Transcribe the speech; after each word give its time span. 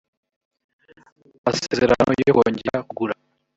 amasezerano 1.37 2.09
yo 2.27 2.31
kongera 2.37 2.77
kugura 2.87 3.15